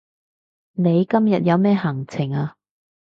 [0.73, 2.55] 你今日有咩行程啊